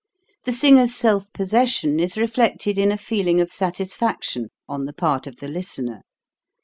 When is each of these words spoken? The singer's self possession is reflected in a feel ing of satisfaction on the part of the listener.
The 0.45 0.51
singer's 0.51 0.95
self 0.95 1.31
possession 1.31 1.99
is 1.99 2.17
reflected 2.17 2.79
in 2.79 2.91
a 2.91 2.97
feel 2.97 3.27
ing 3.27 3.39
of 3.39 3.53
satisfaction 3.53 4.47
on 4.67 4.85
the 4.85 4.93
part 4.93 5.27
of 5.27 5.35
the 5.35 5.47
listener. 5.47 6.01